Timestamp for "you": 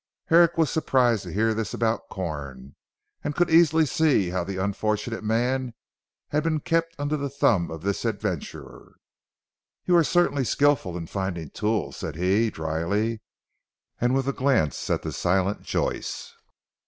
9.85-9.95